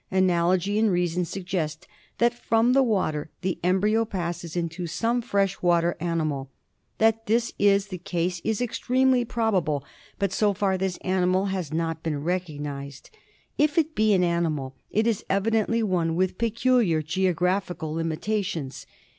[0.09, 1.85] Analogy and reason suggest
[2.17, 6.49] that from the water the embryo passes into some fresh water animal.
[6.97, 9.83] That this is the case is extremely probable,
[10.17, 13.11] but so far this animal has not been recognised.
[13.59, 18.87] If it be an animal, it is evidently one with peculiar geographical limitations.